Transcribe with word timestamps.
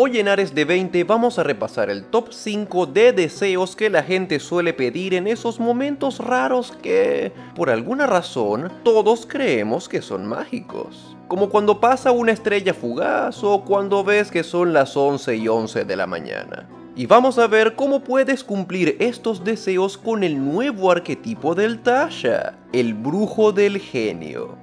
Hoy 0.00 0.20
en 0.20 0.28
Ares 0.28 0.54
de 0.54 0.64
20 0.64 1.02
vamos 1.02 1.40
a 1.40 1.42
repasar 1.42 1.90
el 1.90 2.04
top 2.04 2.28
5 2.30 2.86
de 2.86 3.12
deseos 3.12 3.74
que 3.74 3.90
la 3.90 4.04
gente 4.04 4.38
suele 4.38 4.72
pedir 4.72 5.12
en 5.12 5.26
esos 5.26 5.58
momentos 5.58 6.20
raros 6.20 6.70
que, 6.80 7.32
por 7.56 7.68
alguna 7.68 8.06
razón, 8.06 8.70
todos 8.84 9.26
creemos 9.26 9.88
que 9.88 10.00
son 10.00 10.24
mágicos. 10.24 11.16
Como 11.26 11.48
cuando 11.48 11.80
pasa 11.80 12.12
una 12.12 12.30
estrella 12.30 12.74
fugaz 12.74 13.42
o 13.42 13.64
cuando 13.64 14.04
ves 14.04 14.30
que 14.30 14.44
son 14.44 14.72
las 14.72 14.96
11 14.96 15.34
y 15.34 15.48
11 15.48 15.84
de 15.84 15.96
la 15.96 16.06
mañana. 16.06 16.68
Y 16.94 17.06
vamos 17.06 17.36
a 17.36 17.48
ver 17.48 17.74
cómo 17.74 18.04
puedes 18.04 18.44
cumplir 18.44 18.96
estos 19.00 19.42
deseos 19.42 19.98
con 19.98 20.22
el 20.22 20.38
nuevo 20.38 20.92
arquetipo 20.92 21.56
del 21.56 21.80
Tasha, 21.80 22.54
el 22.72 22.94
brujo 22.94 23.50
del 23.50 23.78
genio. 23.78 24.54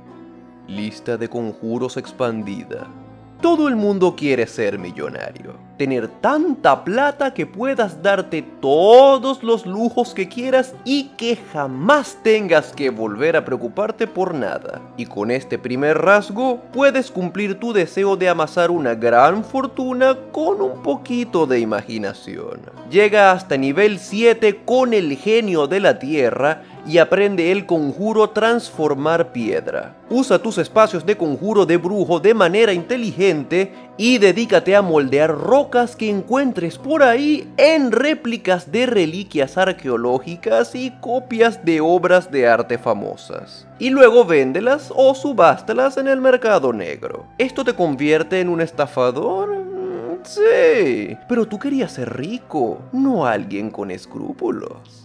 Lista 0.70 1.18
de 1.18 1.28
conjuros 1.28 1.98
expandida. 1.98 2.88
Todo 3.46 3.68
el 3.68 3.76
mundo 3.76 4.16
quiere 4.16 4.48
ser 4.48 4.80
millonario, 4.80 5.54
tener 5.78 6.08
tanta 6.08 6.84
plata 6.84 7.32
que 7.32 7.46
puedas 7.46 8.02
darte 8.02 8.42
todos 8.42 9.44
los 9.44 9.68
lujos 9.68 10.16
que 10.16 10.28
quieras 10.28 10.74
y 10.84 11.10
que 11.10 11.38
jamás 11.54 12.18
tengas 12.24 12.74
que 12.74 12.90
volver 12.90 13.38
a 13.38 13.46
preocuparte 13.46 14.08
por 14.08 14.34
nada. 14.34 14.82
Y 14.98 15.06
con 15.06 15.30
este 15.30 15.60
primer 15.60 16.00
rasgo 16.00 16.60
puedes 16.74 17.12
cumplir 17.12 17.60
tu 17.60 17.72
deseo 17.72 18.18
de 18.18 18.30
amasar 18.30 18.72
una 18.72 18.96
gran 18.96 19.44
fortuna 19.44 20.18
con 20.32 20.60
un 20.60 20.82
poquito 20.82 21.46
de 21.46 21.60
imaginación. 21.60 22.62
Llega 22.90 23.32
hasta 23.32 23.58
nivel 23.58 24.00
7 24.00 24.62
con 24.66 24.92
el 24.92 25.16
genio 25.18 25.68
de 25.68 25.82
la 25.82 26.00
tierra 26.00 26.64
y 26.88 27.00
aprende 27.00 27.52
el 27.52 27.66
conjuro 27.66 28.30
transformar 28.30 29.32
piedra. 29.32 29.96
Usa 30.10 30.40
tus 30.40 30.58
espacios 30.58 31.06
de 31.06 31.18
conjuro 31.18 31.66
de 31.66 31.78
brujo 31.78 32.20
de 32.20 32.34
manera 32.34 32.74
inteligente 32.74 33.74
y 33.98 34.18
dedícate 34.18 34.76
a 34.76 34.82
moldear 34.82 35.36
rocas 35.36 35.96
que 35.96 36.10
encuentres 36.10 36.78
por 36.78 37.02
ahí 37.02 37.52
en 37.58 37.92
réplicas 37.92 38.72
de 38.72 38.86
reliquias 38.86 39.58
arqueológicas 39.58 40.76
y 40.76 40.92
copias 41.02 41.66
de 41.66 41.82
obras 41.82 42.32
de 42.32 42.48
arte 42.48 42.78
famosas. 42.78 43.68
Y 43.80 43.90
luego 43.90 44.26
véndelas 44.26 44.92
o 44.96 45.16
subástalas 45.16 45.98
en 45.98 46.08
el 46.08 46.22
mercado 46.22 46.72
negro. 46.72 47.26
¿Esto 47.38 47.64
te 47.64 47.74
convierte 47.74 48.40
en 48.40 48.50
un 48.50 48.62
estafador? 48.62 49.58
Mm, 49.58 50.24
sí, 50.24 51.18
pero 51.28 51.48
tú 51.48 51.58
querías 51.58 51.94
ser 51.94 52.16
rico, 52.16 52.80
no 52.92 53.26
alguien 53.26 53.72
con 53.72 53.90
escrúpulos 53.90 55.05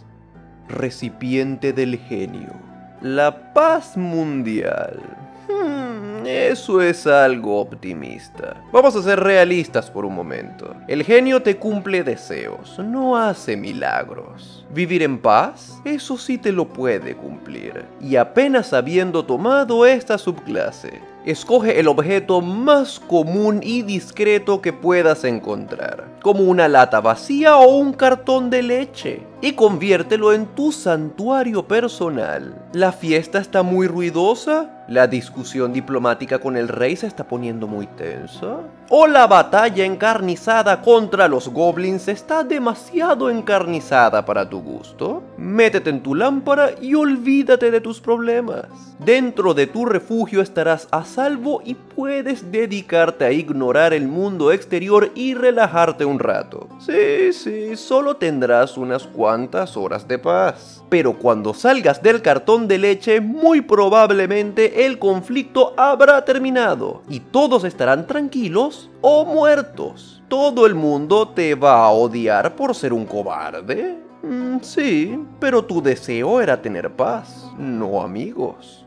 recipiente 0.70 1.72
del 1.72 1.98
genio. 1.98 2.52
La 3.00 3.52
paz 3.52 3.96
mundial. 3.96 5.00
Hmm, 5.48 6.26
eso 6.26 6.80
es 6.80 7.06
algo 7.06 7.60
optimista. 7.60 8.56
Vamos 8.72 8.94
a 8.94 9.02
ser 9.02 9.18
realistas 9.18 9.90
por 9.90 10.04
un 10.04 10.14
momento. 10.14 10.76
El 10.86 11.02
genio 11.02 11.42
te 11.42 11.56
cumple 11.56 12.04
deseos, 12.04 12.78
no 12.78 13.16
hace 13.16 13.56
milagros. 13.56 14.64
Vivir 14.72 15.02
en 15.02 15.18
paz, 15.18 15.80
eso 15.84 16.16
sí 16.16 16.38
te 16.38 16.52
lo 16.52 16.68
puede 16.68 17.16
cumplir. 17.16 17.84
Y 18.00 18.16
apenas 18.16 18.72
habiendo 18.72 19.24
tomado 19.24 19.86
esta 19.86 20.18
subclase, 20.18 21.00
Escoge 21.26 21.78
el 21.78 21.86
objeto 21.86 22.40
más 22.40 22.98
común 22.98 23.60
y 23.62 23.82
discreto 23.82 24.62
que 24.62 24.72
puedas 24.72 25.24
encontrar, 25.24 26.06
como 26.22 26.44
una 26.44 26.66
lata 26.66 27.02
vacía 27.02 27.58
o 27.58 27.76
un 27.76 27.92
cartón 27.92 28.48
de 28.48 28.62
leche, 28.62 29.26
y 29.42 29.52
conviértelo 29.52 30.32
en 30.32 30.46
tu 30.46 30.72
santuario 30.72 31.66
personal. 31.66 32.54
¿La 32.72 32.92
fiesta 32.92 33.38
está 33.38 33.62
muy 33.62 33.86
ruidosa? 33.86 34.84
¿La 34.88 35.06
discusión 35.06 35.72
diplomática 35.72 36.38
con 36.38 36.56
el 36.56 36.68
rey 36.68 36.96
se 36.96 37.06
está 37.06 37.24
poniendo 37.24 37.66
muy 37.66 37.86
tensa? 37.86 38.58
¿O 38.88 39.06
la 39.06 39.26
batalla 39.26 39.84
encarnizada 39.84 40.82
contra 40.82 41.28
los 41.28 41.48
goblins 41.48 42.08
está 42.08 42.44
demasiado 42.44 43.30
encarnizada 43.30 44.24
para 44.24 44.48
tu 44.48 44.60
gusto? 44.60 45.22
Métete 45.36 45.90
en 45.90 46.02
tu 46.02 46.14
lámpara 46.14 46.70
y 46.80 46.94
olvídate 46.94 47.70
de 47.70 47.80
tus 47.80 48.00
problemas. 48.00 48.64
Dentro 48.98 49.54
de 49.54 49.66
tu 49.66 49.86
refugio 49.86 50.42
estarás 50.42 50.88
a 50.90 51.04
salvo 51.10 51.60
y 51.64 51.74
puedes 51.74 52.50
dedicarte 52.50 53.24
a 53.24 53.32
ignorar 53.32 53.92
el 53.92 54.08
mundo 54.08 54.52
exterior 54.52 55.10
y 55.14 55.34
relajarte 55.34 56.04
un 56.04 56.18
rato. 56.18 56.68
Sí, 56.78 57.32
sí, 57.32 57.76
solo 57.76 58.16
tendrás 58.16 58.76
unas 58.76 59.06
cuantas 59.06 59.76
horas 59.76 60.06
de 60.06 60.18
paz. 60.18 60.84
Pero 60.88 61.18
cuando 61.18 61.52
salgas 61.54 62.02
del 62.02 62.22
cartón 62.22 62.68
de 62.68 62.78
leche, 62.78 63.20
muy 63.20 63.60
probablemente 63.60 64.86
el 64.86 64.98
conflicto 64.98 65.74
habrá 65.76 66.24
terminado 66.24 67.02
y 67.08 67.20
todos 67.20 67.64
estarán 67.64 68.06
tranquilos 68.06 68.90
o 69.00 69.24
muertos. 69.24 70.22
¿Todo 70.28 70.66
el 70.66 70.74
mundo 70.74 71.28
te 71.28 71.54
va 71.54 71.84
a 71.84 71.90
odiar 71.90 72.54
por 72.54 72.74
ser 72.74 72.92
un 72.92 73.04
cobarde? 73.04 73.98
Mm, 74.22 74.58
sí, 74.60 75.18
pero 75.38 75.64
tu 75.64 75.82
deseo 75.82 76.40
era 76.40 76.60
tener 76.60 76.90
paz, 76.94 77.50
no 77.58 78.02
amigos. 78.02 78.86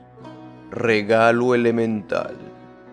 Regalo 0.73 1.53
elemental. 1.53 2.35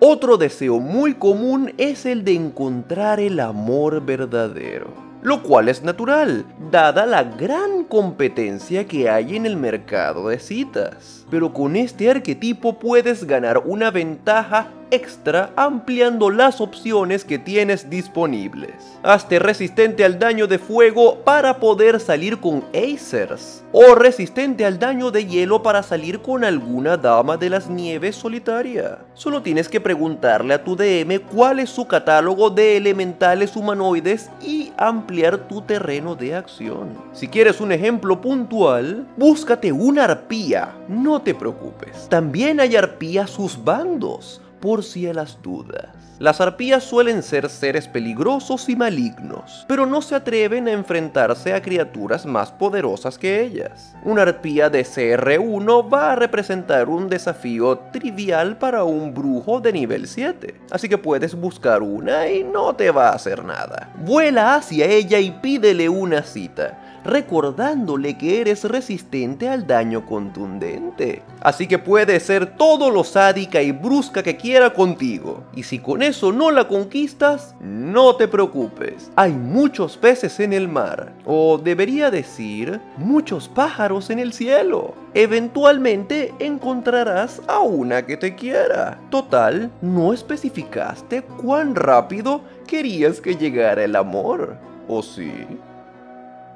Otro 0.01 0.37
deseo 0.37 0.79
muy 0.81 1.15
común 1.15 1.73
es 1.79 2.07
el 2.07 2.25
de 2.25 2.35
encontrar 2.35 3.21
el 3.21 3.41
amor 3.41 4.05
verdadero 4.05 5.11
lo 5.23 5.43
cual 5.43 5.69
es 5.69 5.83
natural, 5.83 6.47
dada 6.71 7.05
la 7.05 7.25
gran 7.25 7.85
competencia 7.85 8.87
que 8.87 9.11
hay 9.11 9.37
en 9.37 9.45
el 9.45 9.57
mercado 9.57 10.29
de 10.29 10.39
citas. 10.39 11.27
Pero 11.31 11.53
con 11.53 11.77
este 11.77 12.11
arquetipo 12.11 12.79
puedes 12.79 13.25
ganar 13.25 13.59
una 13.59 13.91
ventaja 13.91 14.73
extra 14.91 15.51
ampliando 15.57 16.31
las 16.31 16.61
opciones 16.61 17.25
que 17.25 17.39
tienes 17.39 17.89
disponibles. 17.91 18.75
Hazte 19.03 19.39
resistente 19.39 20.05
al 20.05 20.19
daño 20.19 20.47
de 20.47 20.59
fuego 20.59 21.19
para 21.25 21.59
poder 21.59 22.01
salir 22.01 22.39
con 22.39 22.65
Acers, 22.75 23.63
o 23.73 23.95
resistente 23.95 24.65
al 24.65 24.79
daño 24.79 25.11
de 25.11 25.27
hielo 25.27 25.63
para 25.63 25.83
salir 25.83 26.21
con 26.21 26.45
alguna 26.45 26.97
dama 26.97 27.37
de 27.37 27.51
las 27.51 27.69
nieves 27.69 28.17
solitaria. 28.17 28.99
Solo 29.15 29.43
tienes 29.43 29.69
que 29.69 29.81
preguntarle 29.81 30.55
a 30.55 30.65
tu 30.65 30.77
DM 30.77 31.21
cuál 31.33 31.61
es 31.61 31.71
su 31.71 31.87
catálogo 31.87 32.51
de 32.51 32.77
elementales 32.77 33.57
humanoides 33.57 34.31
y 34.43 34.73
ampliar 34.77 35.49
tu 35.49 35.63
terreno 35.63 36.15
de 36.15 36.35
acción. 36.35 36.99
Si 37.13 37.29
quieres 37.29 37.61
un 37.61 37.73
ejemplo 37.73 38.21
puntual, 38.21 39.07
búscate 39.17 39.73
una 39.73 40.05
arpía, 40.05 40.75
no 40.89 41.23
te 41.23 41.35
preocupes. 41.35 42.09
También 42.09 42.61
hay 42.61 42.77
arpías 42.77 43.31
sus 43.31 43.63
bandos 43.63 44.41
por 44.61 44.85
si 44.85 45.07
a 45.07 45.15
las 45.15 45.41
dudas. 45.43 45.89
Las 46.21 46.43
arpías 46.43 46.85
suelen 46.85 47.23
ser 47.23 47.49
seres 47.49 47.89
peligrosos 47.89 48.69
y 48.69 48.77
malignos, 48.77 49.65
pero 49.67 49.87
no 49.87 50.03
se 50.03 50.15
atreven 50.15 50.69
a 50.69 50.73
enfrentarse 50.73 51.55
a 51.55 51.63
criaturas 51.63 52.27
más 52.27 52.53
poderosas 52.53 53.17
que 53.17 53.41
ellas. 53.41 53.95
Una 54.05 54.21
arpía 54.21 54.69
de 54.69 54.85
CR1 54.85 55.91
va 55.91 56.13
a 56.13 56.17
representar 56.17 56.91
un 56.91 57.09
desafío 57.09 57.79
trivial 57.91 58.59
para 58.59 58.85
un 58.85 59.15
brujo 59.15 59.61
de 59.61 59.73
nivel 59.73 60.07
7, 60.07 60.61
así 60.71 60.91
que 60.91 60.99
puedes 60.99 61.35
buscar 61.35 61.83
una 61.83 62.29
y 62.29 62.45
no 62.45 62.77
te 62.77 62.91
va 62.91 63.09
a 63.09 63.15
hacer 63.15 63.43
nada. 63.43 63.91
Vuela 64.05 64.57
hacia 64.57 64.85
ella 64.85 65.19
y 65.19 65.31
pídele 65.31 65.89
una 65.89 66.23
cita 66.23 66.80
recordándole 67.05 68.17
que 68.17 68.41
eres 68.41 68.65
resistente 68.65 69.49
al 69.49 69.67
daño 69.67 70.07
contundente. 70.07 71.23
Así 71.41 71.67
que 71.67 71.79
puede 71.79 72.21
ser 72.21 72.57
todo 72.57 72.91
lo 72.91 73.05
sádica 73.05 73.63
y 73.63 73.73
brusca 73.73 74.23
que 74.23 74.37
quiera 74.37 74.73
contigo. 74.73 75.45
Y 75.55 75.63
si 75.63 75.79
con 75.79 76.03
eso 76.03 76.33
no 76.33 76.51
la 76.51 76.69
conquistas, 76.69 77.55
no 77.61 78.17
te 78.17 78.29
preocupes. 78.29 79.11
Hay 79.17 79.33
muchos 79.33 79.97
peces 79.97 80.41
en 80.41 80.53
el 80.53 80.69
mar. 80.69 81.15
O 81.25 81.59
debería 81.59 82.11
decir, 82.11 82.81
muchos 82.97 83.49
pájaros 83.49 84.11
en 84.11 84.19
el 84.19 84.33
cielo. 84.33 84.95
Eventualmente 85.15 86.35
encontrarás 86.39 87.41
a 87.47 87.61
una 87.61 88.07
que 88.07 88.17
te 88.17 88.35
quiera. 88.35 89.01
Total, 89.11 89.71
no 89.81 90.13
especificaste 90.13 91.23
cuán 91.23 91.75
rápido 91.75 92.43
querías 92.67 93.21
que 93.21 93.37
llegara 93.37 93.85
el 93.85 93.97
amor. 93.97 94.57
¿O 94.89 95.03
sí? 95.03 95.33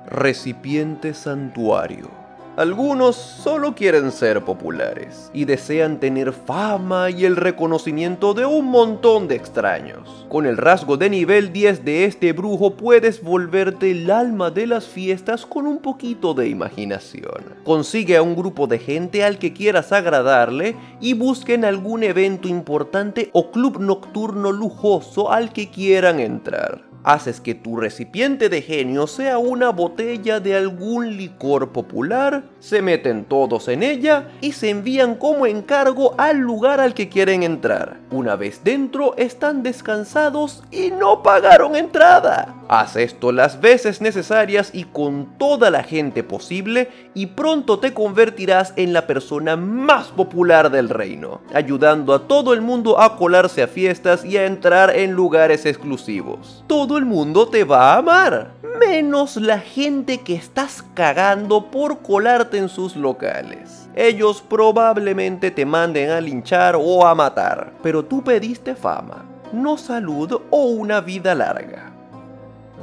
Recipiente 0.07 1.15
santuario. 1.15 2.25
Algunos 2.57 3.17
solo 3.17 3.75
quieren 3.75 4.13
ser 4.13 4.45
populares 4.45 5.29
y 5.35 5.45
desean 5.45 5.99
tener 5.99 6.33
fama 6.33 7.11
y 7.11 7.25
el 7.25 7.35
reconocimiento 7.35 8.33
de 8.33 8.47
un 8.47 8.67
montón 8.67 9.27
de 9.27 9.35
extraños. 9.35 10.25
Con 10.29 10.47
el 10.47 10.57
rasgo 10.57 10.97
de 10.97 11.11
nivel 11.11 11.53
10 11.53 11.85
de 11.85 12.05
este 12.05 12.33
brujo 12.33 12.77
puedes 12.77 13.25
volverte 13.25 13.91
el 13.91 14.09
alma 14.09 14.53
de 14.53 14.69
las 14.69 14.87
fiestas 14.87 15.47
con 15.47 15.67
un 15.67 15.79
poquito 15.79 16.33
de 16.33 16.49
imaginación. 16.49 17.57
Consigue 17.65 18.17
a 18.17 18.23
un 18.23 18.37
grupo 18.37 18.69
de 18.69 18.79
gente 18.79 19.25
al 19.25 19.41
que 19.41 19.53
quieras 19.53 19.91
agradarle 19.91 20.77
y 21.01 21.15
busquen 21.15 21.65
algún 21.65 22.05
evento 22.05 22.47
importante 22.47 23.31
o 23.33 23.51
club 23.51 23.81
nocturno 23.81 24.53
lujoso 24.53 25.33
al 25.33 25.53
que 25.53 25.71
quieran 25.71 26.21
entrar 26.21 26.94
haces 27.05 27.41
que 27.41 27.55
tu 27.55 27.77
recipiente 27.77 28.49
de 28.49 28.63
genio 28.63 29.07
sea 29.07 29.39
una 29.39 29.71
botella 29.71 30.41
de 30.41 30.57
algún 30.57 31.17
licor 31.17 31.71
popular 31.71 32.45
se 32.59 32.83
meten 32.83 33.25
todos 33.27 33.69
en 33.69 33.83
ella 33.83 34.29
y 34.41 34.53
se 34.53 34.71
envían 34.71 35.15
como 35.17 35.47
encargo 35.47 36.15
al 36.19 36.39
lugar 36.39 36.81
al 36.81 36.95
que 36.95 37.09
quieren 37.09 37.43
entrar. 37.43 37.99
Una 38.11 38.37
vez 38.37 38.63
dentro 38.65 39.15
están 39.17 39.63
descansados 39.63 40.63
y 40.71 40.91
no 40.91 41.23
pagaron 41.23 41.77
entrada. 41.77 42.55
Haz 42.69 42.97
esto 42.97 43.31
las 43.31 43.61
veces 43.61 44.01
necesarias 44.01 44.71
y 44.73 44.85
con 44.85 45.37
toda 45.39 45.71
la 45.71 45.83
gente 45.83 46.23
posible 46.23 46.89
y 47.13 47.27
pronto 47.27 47.79
te 47.79 47.93
convertirás 47.93 48.73
en 48.77 48.95
la 48.95 49.07
persona 49.07 49.57
más 49.57 50.09
popular 50.09 50.71
del 50.71 50.89
reino, 50.89 51.43
ayudando 51.53 52.15
a 52.15 52.27
todo 52.27 52.55
el 52.55 52.63
mundo 52.63 53.01
a 53.01 53.17
colarse 53.17 53.63
a 53.63 53.69
fiestas 53.69 54.25
y 54.25 54.39
a 54.39 54.47
entrar 54.47 54.97
en 54.97 55.13
lugares 55.13 55.67
exclusivos. 55.67 56.65
Todo 56.67 56.97
el 56.97 57.05
mundo 57.05 57.49
te 57.49 57.65
va 57.65 57.93
a 57.93 57.99
amar, 57.99 58.53
menos 58.81 59.37
la 59.37 59.59
gente 59.59 60.23
que 60.23 60.35
estás 60.35 60.83
cagando 60.95 61.71
por 61.71 62.01
colarte 62.01 62.57
en 62.57 62.71
sus 62.71 62.97
locales. 62.97 63.89
Ellos 63.95 64.43
probablemente 64.43 65.51
te 65.51 65.67
manden 65.67 66.11
a 66.11 66.21
linchar 66.21 66.77
o 66.77 67.07
a 67.07 67.15
matar, 67.15 67.75
pero 67.83 68.05
tú 68.05 68.25
pediste 68.25 68.75
fama, 68.75 69.27
no 69.53 69.77
salud 69.77 70.41
o 70.51 70.65
una 70.65 71.01
vida 71.03 71.35
larga. 71.35 71.94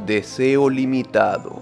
Deseo 0.06 0.70
limitado. 0.70 1.60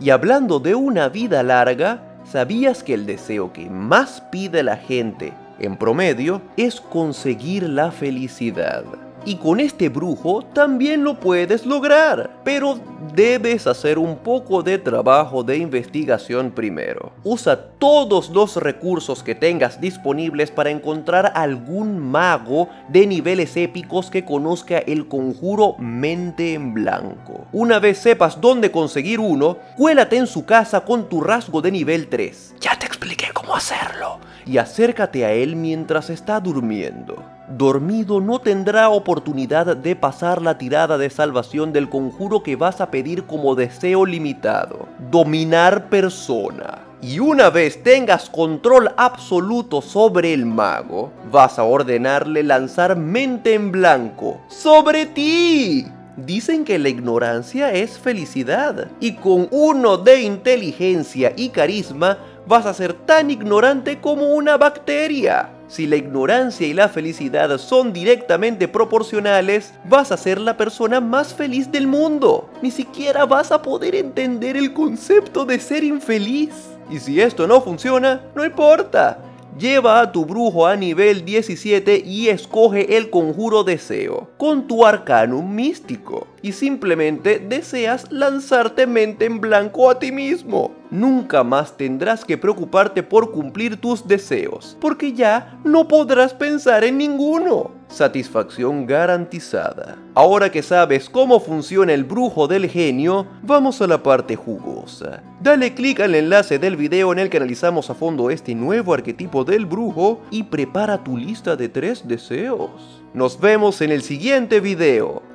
Y 0.00 0.10
hablando 0.10 0.60
de 0.60 0.74
una 0.74 1.08
vida 1.08 1.42
larga, 1.42 2.02
¿sabías 2.24 2.82
que 2.82 2.94
el 2.94 3.06
deseo 3.06 3.52
que 3.52 3.68
más 3.68 4.20
pide 4.30 4.62
la 4.62 4.76
gente 4.76 5.32
en 5.58 5.76
promedio 5.76 6.40
es 6.56 6.80
conseguir 6.80 7.68
la 7.68 7.90
felicidad? 7.90 8.84
Y 9.24 9.36
con 9.36 9.60
este 9.60 9.88
brujo 9.90 10.42
también 10.54 11.04
lo 11.04 11.20
puedes 11.20 11.66
lograr, 11.66 12.40
pero 12.42 12.80
debes 13.14 13.66
hacer 13.66 13.98
un 13.98 14.16
poco 14.16 14.62
de 14.62 14.78
trabajo 14.78 15.42
de 15.42 15.58
investigación 15.58 16.50
primero. 16.50 17.12
Usa 17.22 17.56
todos 17.78 18.30
los 18.30 18.56
recursos 18.56 19.22
que 19.22 19.34
tengas 19.34 19.80
disponibles 19.80 20.50
para 20.50 20.70
encontrar 20.70 21.32
algún 21.34 21.98
mago 21.98 22.68
de 22.88 23.06
niveles 23.06 23.56
épicos 23.56 24.10
que 24.10 24.24
conozca 24.24 24.78
el 24.78 25.06
conjuro 25.06 25.76
mente 25.78 26.54
en 26.54 26.72
blanco. 26.72 27.46
Una 27.52 27.78
vez 27.78 27.98
sepas 27.98 28.40
dónde 28.40 28.70
conseguir 28.70 29.20
uno, 29.20 29.58
cuélate 29.76 30.16
en 30.16 30.26
su 30.26 30.44
casa 30.46 30.80
con 30.80 31.08
tu 31.08 31.20
rasgo 31.20 31.60
de 31.60 31.72
nivel 31.72 32.08
3. 32.08 32.54
Ya 32.60 32.78
te 32.78 32.86
expliqué 32.86 33.26
cómo 33.34 33.54
hacerlo. 33.54 34.18
Y 34.50 34.58
acércate 34.58 35.24
a 35.24 35.30
él 35.30 35.54
mientras 35.54 36.10
está 36.10 36.40
durmiendo 36.40 37.24
dormido 37.56 38.20
no 38.20 38.38
tendrá 38.38 38.88
oportunidad 38.90 39.76
de 39.76 39.96
pasar 39.96 40.40
la 40.40 40.56
tirada 40.56 40.98
de 40.98 41.10
salvación 41.10 41.72
del 41.72 41.88
conjuro 41.88 42.42
que 42.42 42.56
vas 42.56 42.80
a 42.80 42.90
pedir 42.90 43.24
como 43.24 43.54
deseo 43.54 44.06
limitado. 44.06 44.86
Dominar 45.10 45.88
persona. 45.88 46.78
Y 47.02 47.18
una 47.18 47.50
vez 47.50 47.82
tengas 47.82 48.28
control 48.28 48.92
absoluto 48.96 49.80
sobre 49.80 50.34
el 50.34 50.44
mago, 50.44 51.10
vas 51.32 51.58
a 51.58 51.64
ordenarle 51.64 52.42
lanzar 52.42 52.94
mente 52.94 53.54
en 53.54 53.72
blanco 53.72 54.40
sobre 54.48 55.06
ti. 55.06 55.86
Dicen 56.18 56.64
que 56.64 56.78
la 56.78 56.90
ignorancia 56.90 57.72
es 57.72 57.98
felicidad, 57.98 58.88
y 59.00 59.14
con 59.14 59.48
uno 59.50 59.96
de 59.96 60.20
inteligencia 60.20 61.32
y 61.34 61.48
carisma 61.48 62.18
vas 62.50 62.66
a 62.66 62.74
ser 62.74 62.92
tan 62.92 63.30
ignorante 63.30 64.00
como 64.00 64.34
una 64.34 64.56
bacteria. 64.56 65.50
Si 65.68 65.86
la 65.86 65.94
ignorancia 65.94 66.66
y 66.66 66.74
la 66.74 66.88
felicidad 66.88 67.56
son 67.58 67.92
directamente 67.92 68.66
proporcionales, 68.66 69.72
vas 69.88 70.10
a 70.10 70.16
ser 70.16 70.40
la 70.40 70.56
persona 70.56 71.00
más 71.00 71.32
feliz 71.32 71.70
del 71.70 71.86
mundo. 71.86 72.50
Ni 72.60 72.72
siquiera 72.72 73.24
vas 73.24 73.52
a 73.52 73.62
poder 73.62 73.94
entender 73.94 74.56
el 74.56 74.72
concepto 74.72 75.44
de 75.44 75.60
ser 75.60 75.84
infeliz. 75.84 76.50
Y 76.90 76.98
si 76.98 77.20
esto 77.20 77.46
no 77.46 77.60
funciona, 77.60 78.20
no 78.34 78.44
importa. 78.44 79.29
Lleva 79.58 80.00
a 80.00 80.12
tu 80.12 80.24
brujo 80.24 80.66
a 80.66 80.76
nivel 80.76 81.24
17 81.24 82.02
y 82.04 82.28
escoge 82.28 82.96
el 82.96 83.10
conjuro 83.10 83.64
deseo 83.64 84.30
con 84.38 84.66
tu 84.66 84.86
arcanum 84.86 85.54
místico. 85.54 86.26
Y 86.42 86.52
simplemente 86.52 87.38
deseas 87.38 88.10
lanzarte 88.10 88.86
mente 88.86 89.26
en 89.26 89.40
blanco 89.40 89.90
a 89.90 89.98
ti 89.98 90.12
mismo 90.12 90.72
nunca 90.90 91.44
más 91.44 91.76
tendrás 91.76 92.24
que 92.24 92.36
preocuparte 92.36 93.02
por 93.02 93.30
cumplir 93.30 93.76
tus 93.80 94.06
deseos, 94.06 94.76
porque 94.80 95.12
ya 95.12 95.58
no 95.64 95.88
podrás 95.88 96.34
pensar 96.34 96.84
en 96.84 96.98
ninguno. 96.98 97.79
Satisfacción 97.90 98.86
garantizada. 98.86 99.98
Ahora 100.14 100.50
que 100.52 100.62
sabes 100.62 101.10
cómo 101.10 101.40
funciona 101.40 101.92
el 101.92 102.04
brujo 102.04 102.46
del 102.46 102.68
genio, 102.68 103.26
vamos 103.42 103.82
a 103.82 103.88
la 103.88 104.00
parte 104.00 104.36
jugosa. 104.36 105.24
Dale 105.42 105.74
clic 105.74 105.98
al 105.98 106.14
enlace 106.14 106.60
del 106.60 106.76
video 106.76 107.12
en 107.12 107.18
el 107.18 107.28
que 107.28 107.38
analizamos 107.38 107.90
a 107.90 107.94
fondo 107.94 108.30
este 108.30 108.54
nuevo 108.54 108.94
arquetipo 108.94 109.44
del 109.44 109.66
brujo 109.66 110.22
y 110.30 110.44
prepara 110.44 111.02
tu 111.02 111.16
lista 111.16 111.56
de 111.56 111.68
tres 111.68 112.06
deseos. 112.06 113.02
Nos 113.12 113.40
vemos 113.40 113.80
en 113.80 113.90
el 113.90 114.02
siguiente 114.02 114.60
video. 114.60 115.29